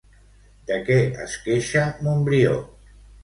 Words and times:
De 0.69 0.77
què 0.87 0.95
es 1.25 1.35
queixa 1.45 1.85
Montbrió? 2.07 2.57